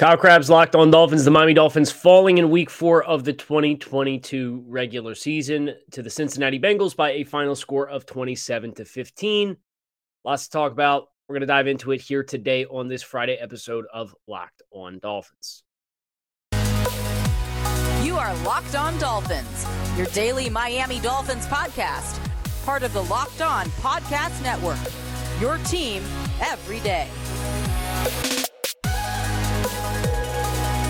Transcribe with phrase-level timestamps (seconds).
[0.00, 1.26] Kyle Crabbs locked on Dolphins.
[1.26, 6.58] The Miami Dolphins falling in week four of the 2022 regular season to the Cincinnati
[6.58, 9.58] Bengals by a final score of 27 to 15.
[10.24, 11.08] Lots to talk about.
[11.28, 15.00] We're going to dive into it here today on this Friday episode of Locked on
[15.00, 15.64] Dolphins.
[18.02, 19.66] You are Locked on Dolphins,
[19.98, 22.18] your daily Miami Dolphins podcast,
[22.64, 24.78] part of the Locked on Podcast Network.
[25.42, 26.02] Your team
[26.40, 27.06] every day.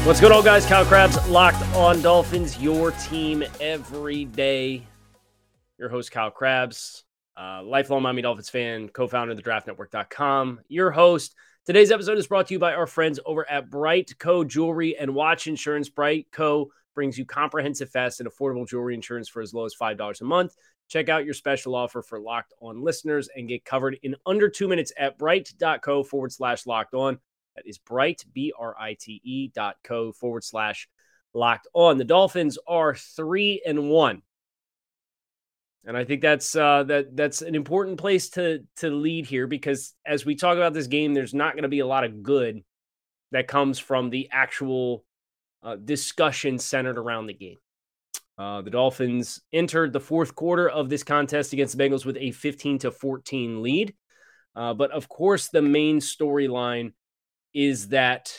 [0.05, 0.65] What's good, all guys?
[0.65, 4.87] Kyle Crabbs, locked on Dolphins, your team every day.
[5.79, 7.05] Your host, Kyle Crabbs,
[7.37, 10.61] uh, lifelong Miami Dolphins fan, co founder of the draftnetwork.com.
[10.69, 11.35] Your host.
[11.67, 15.47] Today's episode is brought to you by our friends over at BriteCo Jewelry and Watch
[15.47, 15.91] Insurance.
[15.91, 20.25] BriteCo brings you comprehensive, fast, and affordable jewelry insurance for as low as $5 a
[20.25, 20.57] month.
[20.89, 24.67] Check out your special offer for locked on listeners and get covered in under two
[24.67, 27.19] minutes at brite.co forward slash locked on.
[27.61, 30.89] That is bright, B R I T E dot co forward slash
[31.35, 31.99] locked on.
[31.99, 34.23] The Dolphins are three and one.
[35.85, 39.95] And I think that's uh, that that's an important place to to lead here because
[40.07, 42.63] as we talk about this game, there's not going to be a lot of good
[43.33, 45.05] that comes from the actual
[45.63, 47.59] uh, discussion centered around the game.
[48.39, 52.31] Uh, the Dolphins entered the fourth quarter of this contest against the Bengals with a
[52.31, 53.95] 15 to 14 lead.
[54.57, 56.93] Uh, but of course, the main storyline
[57.55, 58.33] is that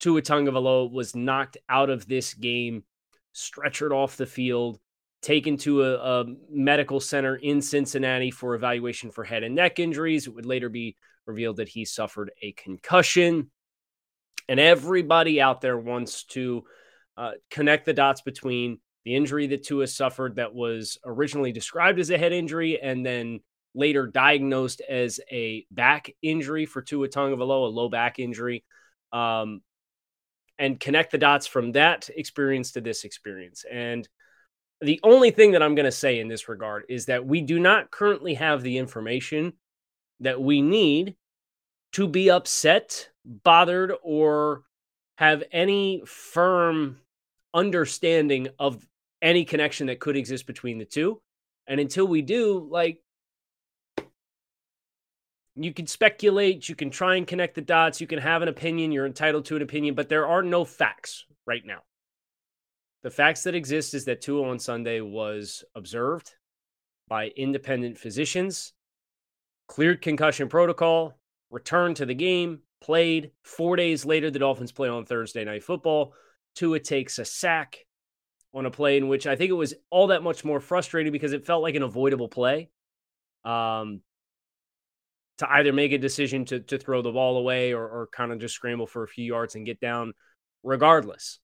[0.00, 2.84] Tua Tagovailoa was knocked out of this game,
[3.34, 4.78] stretchered off the field,
[5.22, 10.26] taken to a, a, medical center in Cincinnati for evaluation for head and neck injuries.
[10.26, 10.96] It would later be
[11.26, 13.50] revealed that he suffered a concussion.
[14.48, 16.64] And everybody out there wants to
[17.16, 22.10] uh, connect the dots between the injury that Tua suffered that was originally described as
[22.10, 23.40] a head injury and then
[23.74, 28.64] later diagnosed as a back injury for Tua Tagovailoa, a low back injury,
[29.12, 29.62] um,
[30.58, 33.64] and connect the dots from that experience to this experience.
[33.70, 34.08] And
[34.80, 37.58] the only thing that I'm going to say in this regard is that we do
[37.58, 39.54] not currently have the information
[40.20, 41.16] that we need
[41.92, 44.62] to be upset, bothered, or
[45.16, 46.98] have any firm
[47.54, 48.84] understanding of
[49.20, 51.20] any connection that could exist between the two.
[51.66, 53.00] And until we do, like,
[55.54, 58.92] you can speculate, you can try and connect the dots, you can have an opinion,
[58.92, 61.80] you're entitled to an opinion, but there are no facts right now.
[63.02, 66.30] The facts that exist is that Tua on Sunday was observed
[67.08, 68.72] by independent physicians,
[69.68, 71.18] cleared concussion protocol,
[71.50, 73.32] returned to the game, played.
[73.42, 76.14] Four days later, the Dolphins play on Thursday Night Football.
[76.54, 77.78] Tua takes a sack
[78.54, 81.32] on a play in which I think it was all that much more frustrating because
[81.32, 82.68] it felt like an avoidable play.
[83.44, 84.00] Um,
[85.42, 88.38] to either make a decision to to throw the ball away or, or kind of
[88.38, 90.12] just scramble for a few yards and get down
[90.62, 91.40] regardless.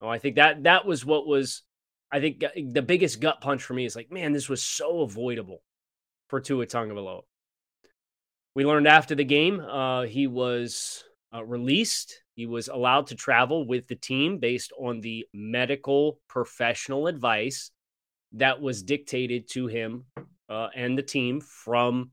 [0.00, 1.62] Oh, I think that that was what was
[2.10, 2.42] I think
[2.72, 5.62] the biggest gut punch for me is like, man, this was so avoidable
[6.28, 7.22] for Tua Tagovailoa.
[8.54, 11.04] We learned after the game, uh, he was
[11.34, 12.22] uh, released.
[12.34, 17.70] He was allowed to travel with the team based on the medical professional advice
[18.32, 20.04] that was dictated to him
[20.48, 22.10] uh, and the team from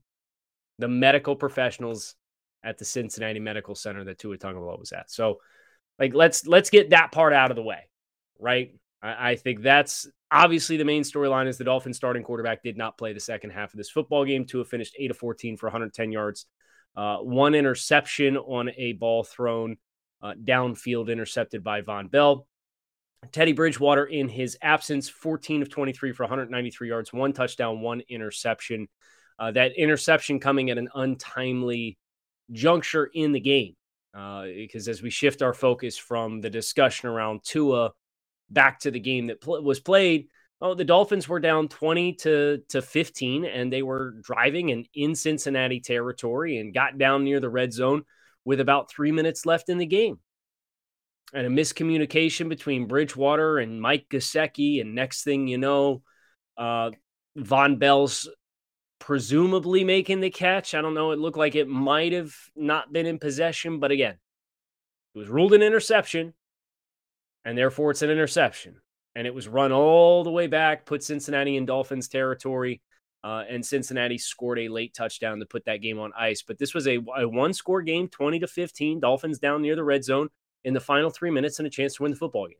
[0.78, 2.14] the medical professionals
[2.62, 5.10] at the Cincinnati Medical Center that Tua Tagovailoa was at.
[5.10, 5.38] So,
[5.98, 7.88] like, let's let's get that part out of the way,
[8.38, 8.74] right?
[9.02, 12.98] I, I think that's obviously the main storyline is the Dolphins starting quarterback did not
[12.98, 14.44] play the second half of this football game.
[14.44, 16.46] Tua finished eight of fourteen for 110 yards,
[16.96, 19.76] uh, one interception on a ball thrown
[20.22, 22.46] uh, downfield, intercepted by Vonn Bell.
[23.32, 28.88] Teddy Bridgewater, in his absence, 14 of 23 for 193 yards, one touchdown, one interception.
[29.38, 31.98] Uh, that interception coming at an untimely
[32.52, 33.74] juncture in the game.
[34.16, 37.92] Uh, because as we shift our focus from the discussion around Tua
[38.48, 40.28] back to the game that pl- was played,
[40.62, 45.14] oh, the Dolphins were down 20 to, to 15, and they were driving and in
[45.14, 48.04] Cincinnati territory and got down near the red zone
[48.44, 50.18] with about three minutes left in the game.
[51.34, 54.80] And a miscommunication between Bridgewater and Mike Gesicki.
[54.80, 56.02] And next thing you know,
[56.56, 56.92] uh,
[57.36, 58.28] Vonn Bell's
[58.98, 60.74] presumably making the catch.
[60.74, 61.12] I don't know.
[61.12, 64.16] It looked like it might have not been in possession, but again,
[65.14, 66.34] it was ruled an interception,
[67.44, 68.76] and therefore it's an interception.
[69.16, 72.82] and it was run all the way back, put Cincinnati in Dolphins territory.
[73.24, 76.42] Uh, and Cincinnati scored a late touchdown to put that game on ice.
[76.46, 79.00] But this was a, a one score game, 20 to 15.
[79.00, 80.28] Dolphins down near the red zone
[80.64, 82.58] in the final three minutes and a chance to win the football game.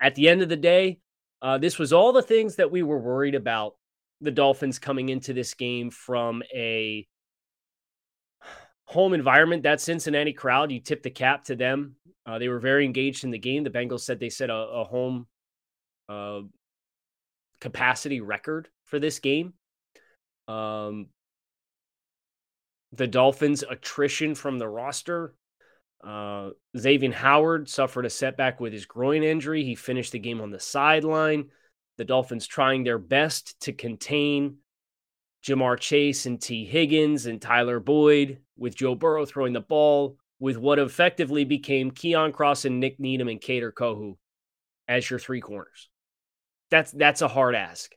[0.00, 0.98] At the end of the day,
[1.40, 3.76] uh, this was all the things that we were worried about
[4.20, 7.06] the Dolphins coming into this game from a
[8.84, 9.62] home environment.
[9.62, 11.96] That Cincinnati crowd, you tip the cap to them.
[12.26, 13.64] Uh, they were very engaged in the game.
[13.64, 15.26] The Bengals said they set a, a home
[16.08, 16.40] uh,
[17.60, 19.54] capacity record for this game.
[20.46, 21.08] Um,
[22.92, 25.34] the Dolphins' attrition from the roster.
[26.02, 29.64] Uh, Xavier Howard suffered a setback with his groin injury.
[29.64, 31.50] He finished the game on the sideline.
[31.98, 34.58] The Dolphins trying their best to contain
[35.44, 40.56] Ja'Marr Chase and Tee Higgins and Tyler Boyd with Joe Burrow throwing the ball with
[40.56, 44.16] what effectively became Keon Cross and Nik Needham and Kader Kohou
[44.86, 45.88] as your three corners.
[46.70, 47.92] That's that's a hard ask.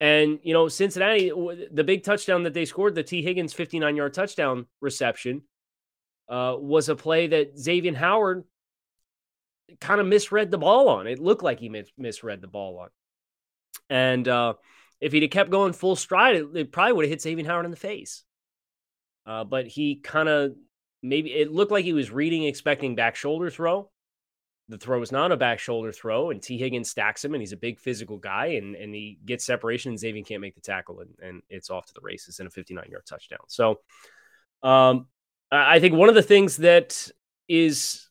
[0.00, 1.30] And you know, Cincinnati,
[1.72, 5.42] the big touchdown that they scored, the Tee Higgins 59 yard touchdown reception,
[6.28, 8.44] uh, was a play that Xavier Howard
[9.80, 11.06] kind of misread the ball on.
[11.06, 12.88] It looked like he mis- misread the ball on.
[13.88, 14.54] And uh,
[15.00, 17.64] if he'd have kept going full stride, it, it probably would have hit Xavier Howard
[17.64, 18.24] in the face.
[19.24, 20.52] Uh, but he kind of
[21.02, 23.90] maybe it looked like he was reading, expecting back shoulder throw.
[24.68, 27.52] The throw was not a back shoulder throw, and Tee Higgins stacks him, and he's
[27.52, 31.00] a big physical guy, and, and he gets separation, and Xavier can't make the tackle,
[31.00, 33.38] and, and it's off to the races in a 59 yard touchdown.
[33.46, 33.78] So
[34.64, 35.06] um,
[35.52, 37.08] I think one of the things that
[37.48, 38.08] is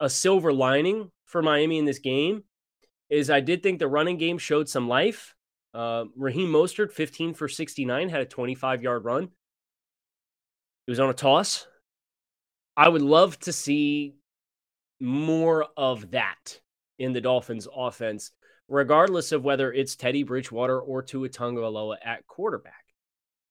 [0.00, 2.42] a silver lining for Miami in this game
[3.10, 5.34] is I did think the running game showed some life.
[5.72, 9.24] Uh, Raheem Mostert, 15 for 69, had a 25 yard run.
[10.86, 11.66] It was on a toss.
[12.76, 14.16] I would love to see
[15.00, 16.60] more of that
[16.98, 18.30] in the Dolphins offense,
[18.68, 22.84] regardless of whether it's Teddy Bridgewater or Tua Tagovailoa at quarterback.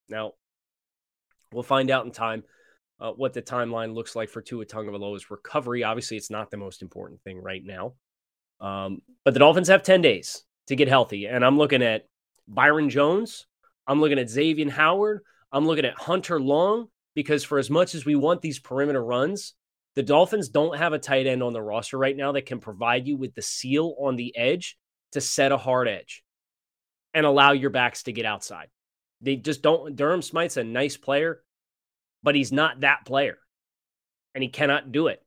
[0.10, 0.34] Now,
[1.52, 2.44] we'll find out in time
[3.00, 5.84] uh, what the timeline looks like for Tua Tagovailoa's recovery.
[5.84, 7.94] Obviously, it's not the most important thing right now.
[8.64, 11.26] Um, but the Dolphins have 10 days to get healthy.
[11.26, 12.08] And I'm looking at
[12.48, 13.46] Byron Jones.
[13.86, 15.22] I'm looking at Xavier Howard.
[15.52, 19.54] I'm looking at Hunter Long because for as much as we want these perimeter runs,
[19.96, 23.06] the Dolphins don't have a tight end on the roster right now that can provide
[23.06, 24.78] you with the seal on the edge
[25.12, 26.24] to set a hard edge
[27.14, 28.70] and allow your backs to get outside.
[29.22, 29.96] They just don't.
[29.96, 31.44] Durham Smythe's a nice player,
[32.24, 33.38] but he's not that player
[34.34, 35.23] and he cannot do it.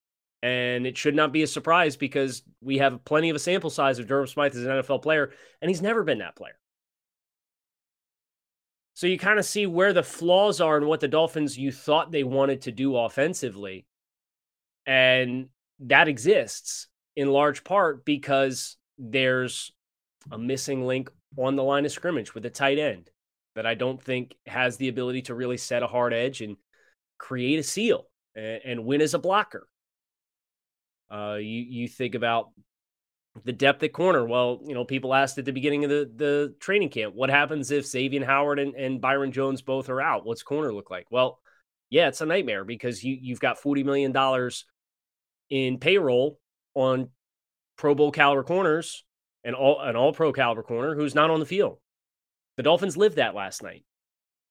[0.46, 3.98] And it should not be a surprise because we have plenty of a sample size
[3.98, 6.56] of Durham Smythe as an NFL player, and he's never been that player.
[8.94, 12.12] So you kind of see where the flaws are and what the Dolphins you thought
[12.12, 13.86] they wanted to do offensively.
[14.86, 15.48] And
[15.80, 19.72] that exists in large part because there's
[20.30, 23.10] a missing link on the line of scrimmage with a tight end
[23.56, 26.56] that I don't think has the ability to really set a hard edge and
[27.18, 28.06] create a seal
[28.36, 29.66] and, and win as a blocker.
[31.10, 32.50] Uh, you you think about
[33.44, 34.24] the depth at corner.
[34.24, 37.70] Well, you know, people asked at the beginning of the, the training camp, what happens
[37.70, 40.24] if Xavier Howard and, and Byron Jones both are out?
[40.24, 41.06] What's corner look like?
[41.10, 41.38] Well,
[41.90, 44.50] yeah, it's a nightmare because you you've got $40 million
[45.50, 46.38] in payroll
[46.74, 47.10] on
[47.76, 49.04] Pro Bowl caliber corners
[49.44, 51.78] and all an all pro caliber corner who's not on the field.
[52.56, 53.84] The Dolphins lived that last night.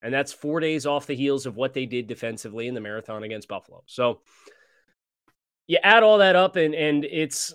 [0.01, 3.24] And that's four days off the heels of what they did defensively in the marathon
[3.24, 3.84] against Buffalo.
[3.88, 4.22] So
[5.67, 7.53] you add all that up and and it's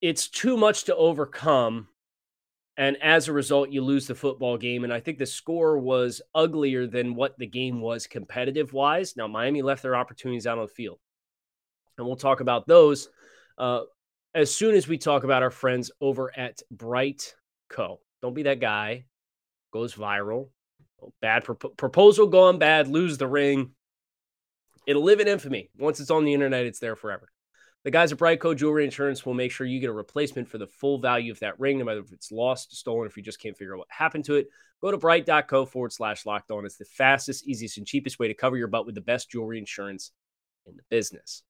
[0.00, 1.88] it's too much to overcome.
[2.76, 4.84] And as a result, you lose the football game.
[4.84, 9.14] And I think the score was uglier than what the game was competitive wise.
[9.14, 10.98] Now, Miami left their opportunities out on the field.
[11.98, 13.10] And we'll talk about those
[13.58, 13.82] uh,
[14.34, 17.34] as soon as we talk about our friends over at Bright
[17.68, 18.00] Co.
[18.22, 19.04] Don't be that guy.
[19.72, 20.48] Goes viral.
[21.20, 22.88] Bad pro- proposal gone bad.
[22.88, 23.72] Lose the ring.
[24.86, 25.70] It'll live in infamy.
[25.78, 27.31] Once it's on the internet, it's there forever.
[27.84, 30.68] The guys at BriteCo Jewelry Insurance will make sure you get a replacement for the
[30.68, 33.56] full value of that ring, no matter if it's lost, stolen, if you just can't
[33.56, 34.48] figure out what happened to it.
[34.80, 36.64] Go to brite.co forward slash locked on.
[36.64, 39.58] It's the fastest, easiest, and cheapest way to cover your butt with the best jewelry
[39.58, 40.12] insurance
[40.66, 41.42] in the business.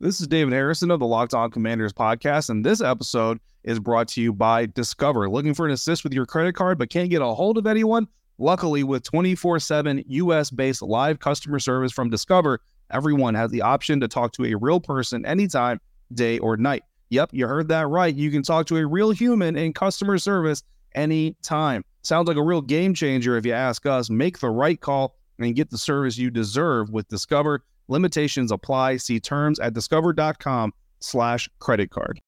[0.00, 4.08] This is David Harrison of the Locked On Commanders podcast, and this episode is brought
[4.08, 5.28] to you by Discover.
[5.28, 8.08] Looking for an assist with your credit card but can't get a hold of anyone?
[8.38, 12.60] Luckily, with 24 7 US based live customer service from Discover,
[12.90, 15.80] Everyone has the option to talk to a real person anytime,
[16.12, 16.84] day or night.
[17.10, 18.14] Yep, you heard that right.
[18.14, 20.62] You can talk to a real human in customer service
[20.94, 21.84] anytime.
[22.02, 24.10] Sounds like a real game changer if you ask us.
[24.10, 27.64] Make the right call and get the service you deserve with Discover.
[27.88, 28.98] Limitations apply.
[28.98, 32.20] See terms at discover.com slash credit card.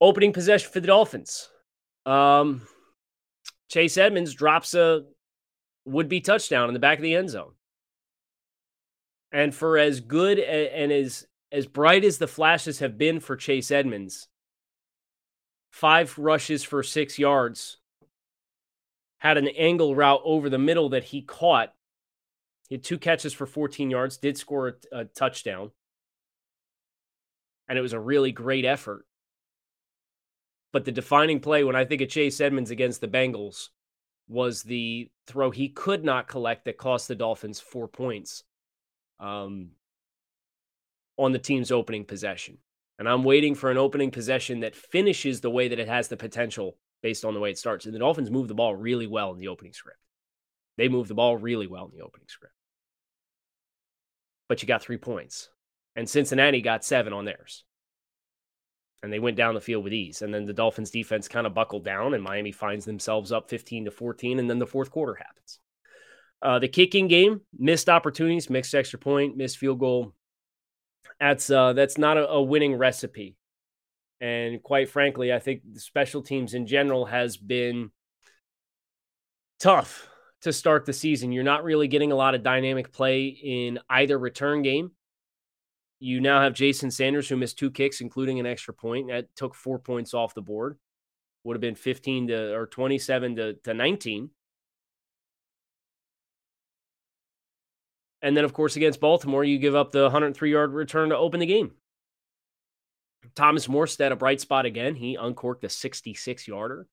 [0.00, 1.48] Opening possession for the Dolphins.
[2.04, 2.62] Um,
[3.70, 5.04] Chase Edmonds drops a
[5.86, 7.52] would be touchdown in the back of the end zone.
[9.32, 13.70] And for as good and as as bright as the flashes have been for Chase
[13.70, 14.28] Edmonds,
[15.70, 17.78] five rushes for six yards,
[19.18, 21.72] had an angle route over the middle that he caught.
[22.68, 25.70] He had two catches for 14 yards, did score a, a touchdown.
[27.68, 29.06] And it was a really great effort.
[30.72, 33.68] But the defining play when I think of Chase Edmonds against the Bengals
[34.28, 38.42] was the throw he could not collect that cost the Dolphins four points
[39.20, 39.70] um,
[41.16, 42.58] on the team's opening possession.
[42.98, 46.16] And I'm waiting for an opening possession that finishes the way that it has the
[46.16, 47.84] potential based on the way it starts.
[47.84, 50.00] And the Dolphins move the ball really well in the opening script.
[50.78, 52.54] They move the ball really well in the opening script.
[54.48, 55.50] But you got three points.
[55.94, 57.64] And Cincinnati got seven on theirs
[59.02, 60.22] and they went down the field with ease.
[60.22, 63.84] And then the Dolphins defense kind of buckled down, and Miami finds themselves up 15
[63.86, 65.60] to 14, and then the fourth quarter happens.
[66.46, 70.12] Uh, the kicking game, missed opportunities, missed extra point, missed field goal.
[71.18, 73.36] That's uh, that's not a, a winning recipe.
[74.20, 77.90] And quite frankly, I think the special teams in general has been
[79.58, 80.08] tough
[80.42, 81.32] to start the season.
[81.32, 84.92] You're not really getting a lot of dynamic play in either return game
[85.98, 89.08] you now have Jason Sanders, who missed two kicks, including an extra point.
[89.08, 90.78] That took four points off the board.
[91.44, 94.30] Would have been 15 to or 27 to, to 19.
[98.26, 101.38] And then, of course, against Baltimore, you give up the 103 yard return to open
[101.38, 101.70] the game.
[103.36, 104.96] Thomas Morstead, a bright spot again.
[104.96, 106.88] He uncorked a 66 yarder.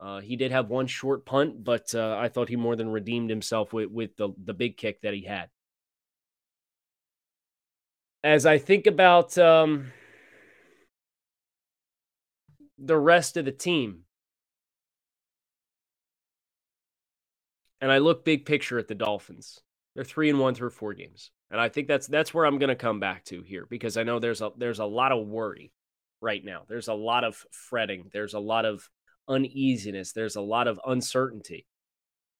[0.00, 3.28] Uh, he did have one short punt, but uh, I thought he more than redeemed
[3.28, 5.50] himself with, with the, the big kick that he had
[8.24, 9.92] as I think about um,
[12.78, 14.02] the rest of the team,
[17.80, 19.60] and I look big picture at the Dolphins,
[19.94, 22.68] they're three and one through four games, and I think that's that's where I'm going
[22.68, 25.72] to come back to here because I know there's a there's a lot of worry
[26.20, 26.62] right now.
[26.68, 28.10] There's a lot of fretting.
[28.12, 28.88] There's a lot of
[29.28, 30.12] uneasiness.
[30.12, 31.66] There's a lot of uncertainty.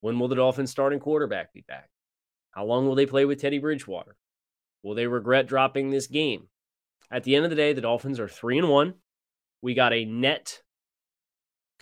[0.00, 1.90] When will the Dolphins starting quarterback be back?
[2.52, 4.16] How long will they play with Teddy Bridgewater?
[4.82, 6.48] Will they regret dropping this game?
[7.10, 8.94] At the end of the day, the Dolphins are three and one.
[9.60, 10.61] We got a net,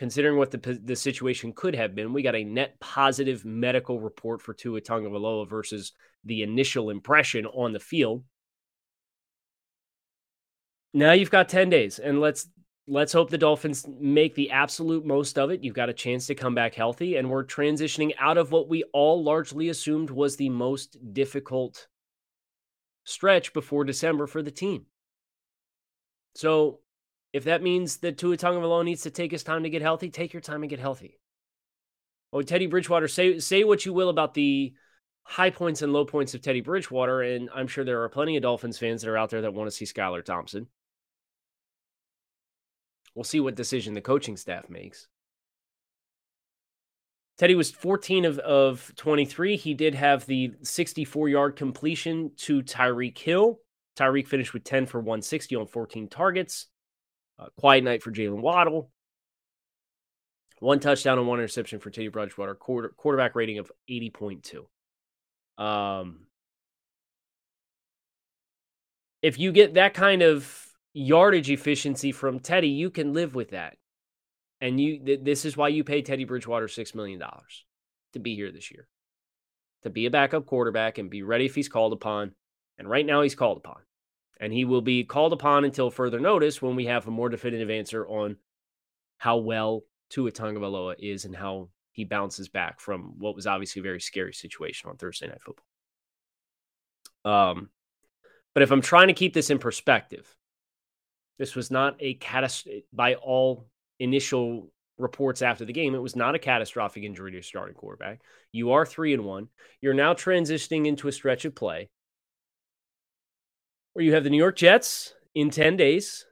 [0.00, 4.40] considering what the the situation could have been, we got a net positive medical report
[4.40, 5.92] for Tua Tagovailoa versus
[6.24, 8.24] the initial impression on the field.
[10.94, 12.48] Now you've got 10 days, and let's
[12.88, 15.62] let's hope the Dolphins make the absolute most of it.
[15.62, 18.84] You've got a chance to come back healthy, and we're transitioning out of what we
[18.94, 21.88] all largely assumed was the most difficult
[23.04, 24.86] stretch before December for the team.
[26.36, 26.80] So
[27.32, 30.32] if that means that Tua Tagovailoa needs to take his time to get healthy, take
[30.32, 31.18] your time and get healthy.
[32.32, 34.72] Oh, Teddy Bridgewater, say say what you will about the
[35.24, 38.42] high points and low points of Teddy Bridgewater, and I'm sure there are plenty of
[38.42, 40.66] Dolphins fans that are out there that want to see Skylar Thompson.
[43.14, 45.08] We'll see what decision the coaching staff makes.
[47.38, 49.56] Teddy was 14 of, of 23.
[49.56, 53.60] He did have the 64 yard completion to Tyreek Hill.
[53.96, 56.66] Tyreek finished with 10 for 160 on 14 targets.
[57.40, 58.90] Uh, quiet night for Jaylen Waddle.
[60.58, 62.54] One touchdown and one interception for Teddy Bridgewater.
[62.54, 64.66] Quarter, quarterback rating of 80.2.
[65.62, 66.26] Um,
[69.22, 73.76] if you get that kind of yardage efficiency from Teddy, you can live with that.
[74.60, 77.22] And you th- this is why you pay Teddy Bridgewater $6 million
[78.12, 78.86] to be here this year.
[79.84, 82.32] To be a backup quarterback and be ready if he's called upon.
[82.76, 83.80] And right now he's called upon.
[84.40, 87.70] And he will be called upon until further notice when we have a more definitive
[87.70, 88.36] answer on
[89.18, 93.82] how well Tua Tagovailoa is and how he bounces back from what was obviously a
[93.82, 95.66] very scary situation on Thursday Night Football.
[97.24, 97.68] Um,
[98.54, 100.34] but if I'm trying to keep this in perspective,
[101.38, 103.66] this was not a catastrophe by all
[103.98, 108.20] initial reports after the game, it was not a catastrophic injury to your starting quarterback.
[108.52, 109.48] You are three and one.
[109.80, 111.88] You're now transitioning into a stretch of play
[113.92, 116.26] where you have the New York Jets in 10 days.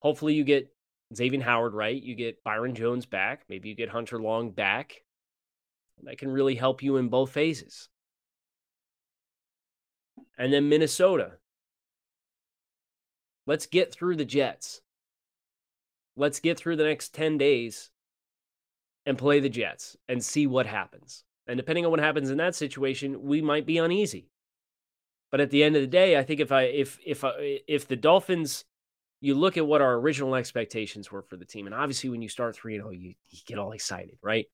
[0.00, 0.72] Hopefully, you get
[1.14, 2.02] Xavier Howard right.
[2.02, 3.44] You get Byron Jones back.
[3.48, 5.02] Maybe you get Hunter Long back.
[6.02, 7.88] That can really help you in both phases.
[10.36, 11.32] And then Minnesota.
[13.46, 14.80] Let's get through the Jets.
[16.16, 17.90] Let's get through the next 10 days
[19.06, 21.24] and play the Jets and see what happens.
[21.46, 24.30] And depending on what happens in that situation, we might be uneasy.
[25.34, 27.88] But at the end of the day, I think if I if if I, if
[27.88, 28.64] the Dolphins
[29.20, 31.66] you look at what our original expectations were for the team.
[31.66, 34.46] And obviously, when you start 3 0, you, you get all excited, right?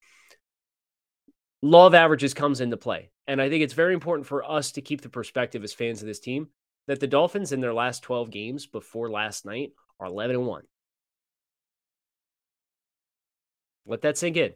[1.60, 3.10] Law of averages comes into play.
[3.26, 6.08] And I think it's very important for us to keep the perspective as fans of
[6.08, 6.48] this team
[6.86, 10.62] that the Dolphins in their last 12 games before last night are 11 and 1.
[13.84, 14.54] Let that sink in.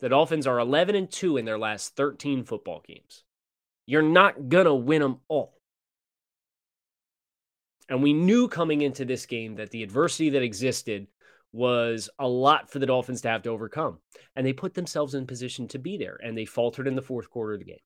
[0.00, 3.22] The Dolphins are 11 and 2 in their last 13 football games.
[3.86, 5.54] You're not going to win them all.
[7.88, 11.06] And we knew coming into this game that the adversity that existed
[11.52, 13.98] was a lot for the Dolphins to have to overcome.
[14.34, 17.30] And they put themselves in position to be there, and they faltered in the fourth
[17.30, 17.76] quarter of the game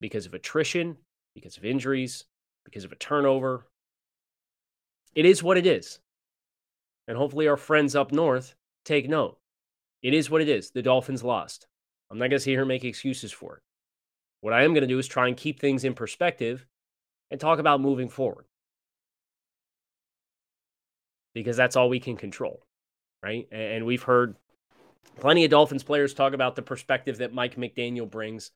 [0.00, 0.96] because of attrition,
[1.34, 2.24] because of injuries,
[2.64, 3.66] because of a turnover.
[5.14, 6.00] It is what it is.
[7.08, 9.38] And hopefully, our friends up north take note.
[10.02, 10.70] It is what it is.
[10.70, 11.66] The Dolphins lost.
[12.10, 13.62] I'm not going to sit here and make excuses for it.
[14.44, 16.66] What I am going to do is try and keep things in perspective
[17.30, 18.44] and talk about moving forward.
[21.32, 22.60] Because that's all we can control,
[23.22, 23.48] right?
[23.50, 24.36] And we've heard
[25.18, 28.50] plenty of Dolphins players talk about the perspective that Mike McDaniel brings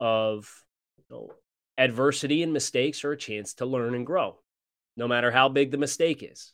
[0.00, 0.52] of
[0.96, 1.30] you know,
[1.78, 4.40] adversity and mistakes are a chance to learn and grow,
[4.96, 6.52] no matter how big the mistake is.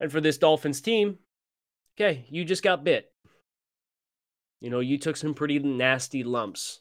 [0.00, 1.16] And for this Dolphins team,
[1.96, 3.10] okay, you just got bit.
[4.64, 6.80] You know, you took some pretty nasty lumps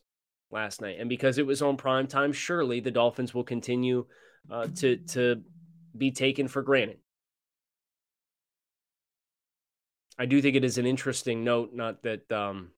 [0.50, 1.02] last night.
[1.02, 4.06] And because it was on prime time, surely the Dolphins will continue
[4.50, 5.42] uh, to to
[5.98, 7.00] be taken for granted.
[10.18, 12.72] I do think it is an interesting note, not that, um,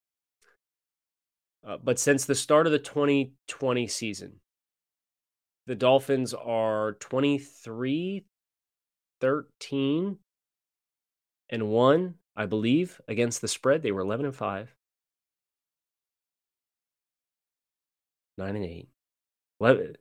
[1.64, 4.40] uh, but since the start of the 2020 season,
[5.68, 8.26] the Dolphins are 23,
[9.22, 10.18] 13,
[11.50, 13.84] and 1, I believe, against the spread.
[13.84, 14.76] They were 11 and 5.
[18.38, 18.90] Nine and eight.
[19.58, 19.98] What?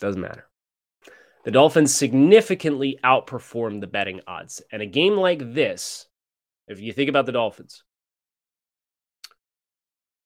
[0.00, 0.46] Doesn't matter.
[1.44, 4.62] The Dolphins significantly outperformed the betting odds.
[4.72, 6.06] And a game like this,
[6.68, 7.82] if you think about the Dolphins,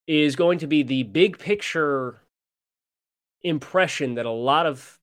[0.06, 2.20] is going to be the big picture
[3.42, 4.98] impression that a lot of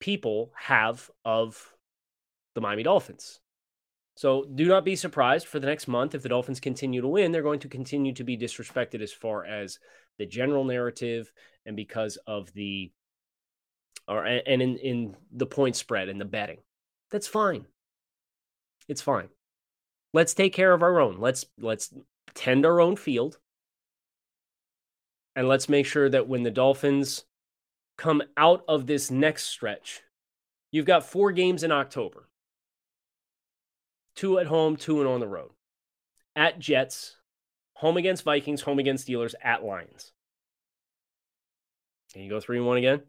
[0.00, 1.74] people have of
[2.54, 3.40] the Miami Dolphins.
[4.16, 7.32] So do not be surprised for the next month if the Dolphins continue to win.
[7.32, 9.78] They're going to continue to be disrespected as far as
[10.18, 11.32] the general narrative
[11.64, 12.90] and because of the
[14.08, 16.58] or and in in the point spread and the betting.
[17.10, 17.66] That's fine.
[18.88, 19.28] It's fine.
[20.12, 21.18] Let's take care of our own.
[21.18, 21.92] Let's let's
[22.34, 23.38] tend our own field.
[25.34, 27.24] And let's make sure that when the Dolphins
[27.98, 30.00] come out of this next stretch,
[30.70, 32.28] you've got four games in October.
[34.14, 35.50] Two at home, two and on the road.
[36.34, 37.16] At Jets,
[37.76, 40.12] home against Vikings, home against Steelers, at Lions.
[42.12, 43.02] Can you go three and one again?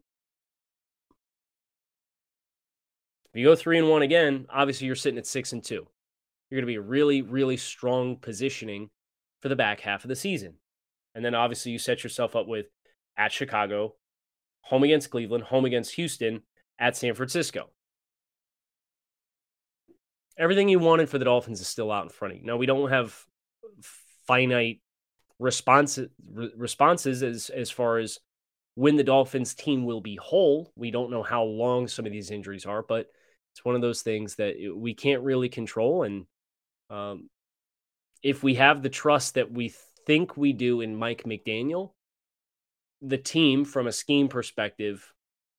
[3.34, 5.88] If you go three and one again, obviously you're sitting at six and two.
[6.49, 8.89] You're going to be really, really strong positioning
[9.41, 10.56] for the back half of the season.
[11.15, 12.65] And then obviously you set yourself up with
[13.15, 13.95] at Chicago,
[14.62, 16.41] home against Cleveland, home against Houston,
[16.77, 17.69] at San Francisco.
[20.38, 22.45] Everything you wanted for the Dolphins is still out in front of you.
[22.45, 23.25] Now we don't have
[24.27, 24.81] finite
[25.39, 26.09] responses
[26.55, 28.19] responses as as far as
[28.75, 30.71] when the Dolphins team will be whole.
[30.75, 33.07] We don't know how long some of these injuries are, but
[33.53, 36.03] it's one of those things that we can't really control.
[36.03, 36.25] And
[36.91, 37.29] um,
[38.21, 39.73] if we have the trust that we
[40.05, 41.93] think we do in Mike McDaniel,
[43.01, 45.11] the team, from a scheme perspective,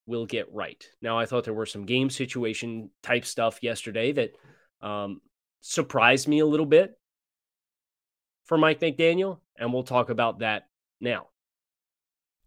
[0.06, 0.84] will get right.
[1.02, 4.32] Now, I thought there were some game situation type stuff yesterday that
[4.80, 5.20] um,
[5.60, 6.96] surprised me a little bit
[8.48, 10.68] for Mike McDaniel, and we'll talk about that
[11.00, 11.28] now.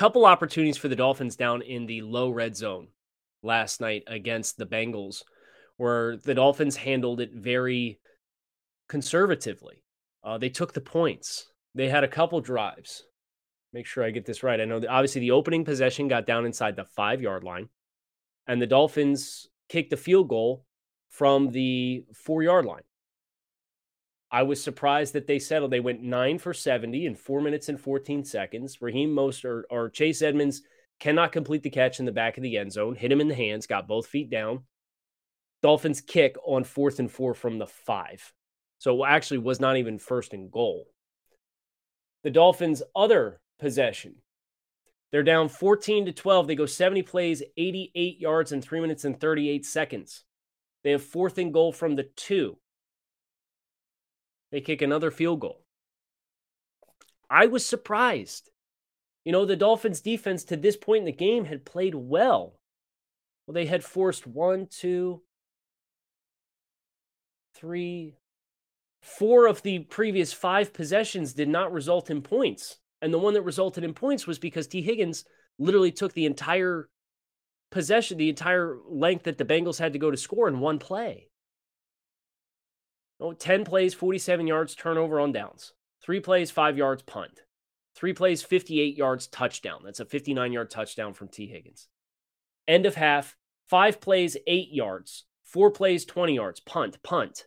[0.00, 2.88] couple opportunities for the Dolphins down in the low red zone
[3.42, 5.24] last night against the Bengals,
[5.76, 8.00] where the Dolphins handled it very
[8.88, 9.84] conservatively.
[10.24, 11.52] Uh, they took the points.
[11.74, 13.04] They had a couple drives.
[13.74, 14.58] Make sure I get this right.
[14.58, 17.68] I know that obviously the opening possession got down inside the five yard line,
[18.46, 20.64] and the Dolphins kicked the field goal
[21.10, 22.84] from the four yard line.
[24.32, 25.72] I was surprised that they settled.
[25.72, 28.80] They went nine for 70 in four minutes and 14 seconds.
[28.80, 30.62] Raheem Mostert or Chase Edmonds
[31.00, 33.34] cannot complete the catch in the back of the end zone, hit him in the
[33.34, 34.64] hands, got both feet down.
[35.62, 38.32] Dolphins kick on fourth and four from the five.
[38.78, 40.86] So actually was not even first and goal.
[42.22, 44.16] The Dolphins' other possession.
[45.10, 46.46] They're down 14 to 12.
[46.46, 50.24] They go 70 plays, 88 yards in 3 minutes and 38 seconds.
[50.84, 52.56] They have fourth and goal from the 2.
[54.50, 55.64] They kick another field goal.
[57.28, 58.50] I was surprised.
[59.24, 62.58] You know, the Dolphins defense to this point in the game had played well.
[63.46, 65.22] Well, they had forced one, two,
[67.54, 68.16] three,
[69.02, 72.78] four of the previous five possessions did not result in points.
[73.02, 75.24] And the one that resulted in points was because Tee Higgins
[75.58, 76.88] literally took the entire
[77.70, 81.29] possession, the entire length that the Bengals had to go to score in one play.
[83.20, 85.72] Oh, 10 plays, 47 yards, turnover on downs.
[86.02, 87.40] Three plays, five yards, punt.
[87.94, 89.82] Three plays, 58 yards, touchdown.
[89.84, 91.88] That's a 59 yard touchdown from Tee Higgins.
[92.66, 93.36] End of half,
[93.68, 95.24] five plays, eight yards.
[95.44, 97.44] Four plays, 20 yards, punt, punt.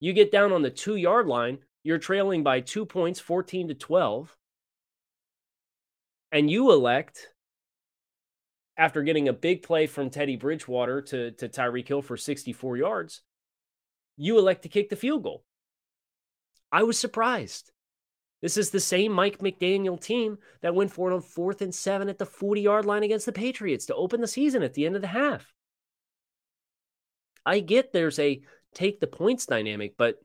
[0.00, 3.74] You get down on the two yard line, you're trailing by two points, 14 to
[3.74, 4.36] 12.
[6.32, 7.28] And you elect,
[8.76, 13.20] after getting a big play from Teddy Bridgewater to, to Tyreek Hill for 64 yards,
[14.16, 15.44] you elect to kick the field goal.
[16.70, 17.70] I was surprised.
[18.40, 22.08] This is the same Mike McDaniel team that went for it on fourth and seven
[22.08, 24.96] at the 40 yard line against the Patriots to open the season at the end
[24.96, 25.46] of the half.
[27.46, 28.42] I get there's a
[28.74, 30.16] take the points dynamic, but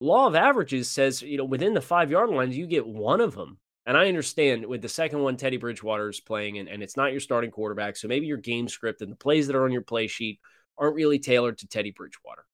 [0.00, 3.34] law of averages says, you know, within the five yard lines, you get one of
[3.34, 3.58] them.
[3.86, 7.12] And I understand with the second one, Teddy Bridgewater is playing, and, and it's not
[7.12, 7.96] your starting quarterback.
[7.96, 10.38] So maybe your game script and the plays that are on your play sheet
[10.78, 12.44] aren't really tailored to Teddy Bridgewater.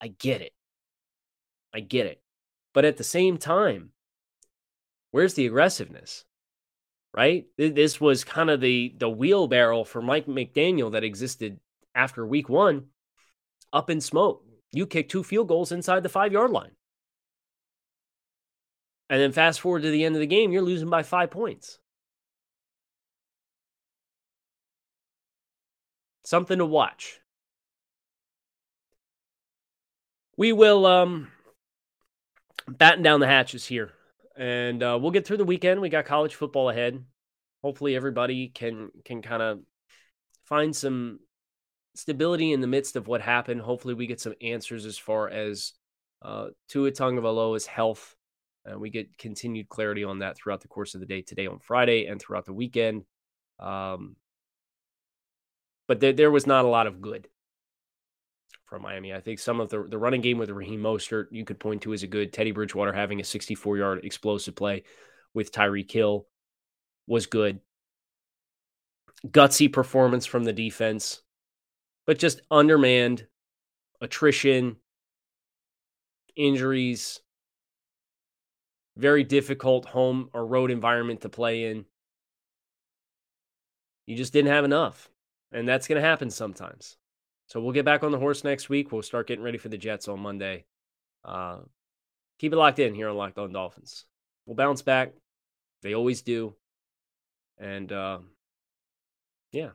[0.00, 0.52] I get it.
[1.74, 2.20] I get it.
[2.74, 3.90] But at the same time,
[5.10, 6.24] where's the aggressiveness?
[7.14, 7.46] Right?
[7.56, 11.58] This was kind of the the wheelbarrow for Mike McDaniel that existed
[11.94, 12.86] after week one
[13.72, 14.44] up in smoke.
[14.72, 16.72] You kick two field goals inside the five yard line.
[19.10, 21.78] And then fast forward to the end of the game, you're losing by five points.
[26.24, 27.20] Something to watch.
[30.38, 31.32] We will um,
[32.68, 33.90] batten down the hatches here,
[34.36, 35.80] and uh, we'll get through the weekend.
[35.80, 37.02] We got college football ahead.
[37.60, 39.58] Hopefully, everybody can can kind of
[40.44, 41.18] find some
[41.96, 43.62] stability in the midst of what happened.
[43.62, 45.72] Hopefully, we get some answers as far as
[46.22, 48.14] uh, Tua Tagovailoa's health,
[48.64, 51.58] and we get continued clarity on that throughout the course of the day today on
[51.58, 53.02] Friday and throughout the weekend.
[53.58, 54.14] Um,
[55.88, 57.26] but there, there was not a lot of good
[58.68, 59.14] from Miami.
[59.14, 61.92] I think some of the, the running game with Raheem Mostert you could point to
[61.92, 62.32] as a good.
[62.32, 64.84] Teddy Bridgewater having a 64 yard explosive play
[65.34, 66.26] with Tyreek Hill
[67.06, 67.60] was good.
[69.26, 71.22] Gutsy performance from the defense,
[72.06, 73.26] but just undermanned,
[74.00, 74.76] attrition,
[76.36, 77.20] injuries,
[78.96, 81.84] very difficult home or road environment to play in.
[84.06, 85.10] You just didn't have enough.
[85.52, 86.96] And that's going to happen sometimes.
[87.48, 88.92] So we'll get back on the horse next week.
[88.92, 90.66] We'll start getting ready for the Jets on Monday.
[91.24, 91.60] Uh,
[92.38, 94.04] keep it locked in here on Locked On Dolphins.
[94.46, 95.14] We'll bounce back.
[95.82, 96.54] They always do.
[97.58, 98.18] And uh,
[99.50, 99.70] yeah,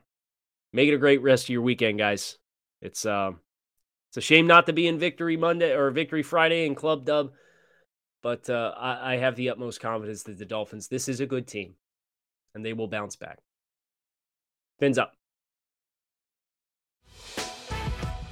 [0.72, 2.38] make it a great rest of your weekend, guys.
[2.80, 3.32] It's uh,
[4.10, 7.32] it's a shame not to be in Victory Monday or Victory Friday and Club Dub,
[8.22, 10.88] but uh, I, I have the utmost confidence that the Dolphins.
[10.88, 11.74] This is a good team,
[12.54, 13.40] and they will bounce back.
[14.78, 15.14] Fins up.